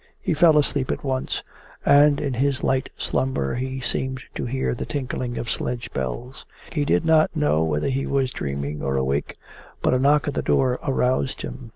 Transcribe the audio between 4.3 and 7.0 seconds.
to hear the tinkling of sledge bells. He